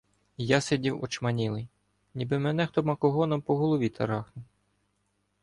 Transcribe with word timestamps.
Я 0.37 0.61
сидів 0.61 1.03
очманілий— 1.03 1.67
ніби 2.15 2.39
мене 2.39 2.67
хто 2.67 2.83
макогоном 2.83 3.41
по 3.41 3.55
голові 3.57 3.89
тарахнув. 3.89 4.43